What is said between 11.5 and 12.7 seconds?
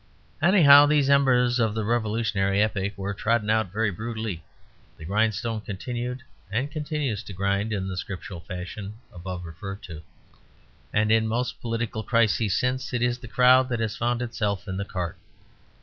political crises